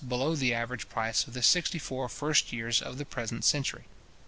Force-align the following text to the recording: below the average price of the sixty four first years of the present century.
below 0.07 0.35
the 0.35 0.51
average 0.51 0.89
price 0.89 1.27
of 1.27 1.35
the 1.35 1.43
sixty 1.43 1.77
four 1.77 2.09
first 2.09 2.51
years 2.51 2.81
of 2.81 2.97
the 2.97 3.05
present 3.05 3.45
century. 3.45 3.83